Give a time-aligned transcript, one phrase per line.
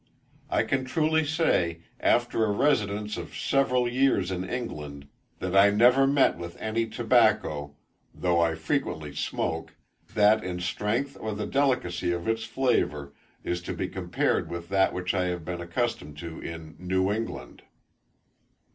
[0.49, 6.07] I can truly say, after a residence of several years in England, that I never
[6.07, 7.75] met with any tobacco,
[8.11, 9.75] though I frequently smoke,
[10.15, 14.91] that in strength or the delicacy of its flavour, is to be compared with that
[14.91, 17.61] which I have been accustomed to in New England.